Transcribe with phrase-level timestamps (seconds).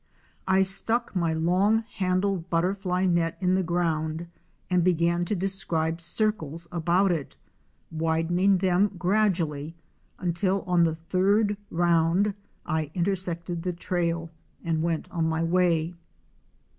[0.47, 4.25] I stuck my long handled butterfly net in the ground
[4.67, 7.35] and began to describe circles about it—
[7.91, 9.75] widening them gradually,
[10.17, 12.33] until on the third round
[12.65, 14.31] I inter sected the trail
[14.63, 15.93] and went on my way.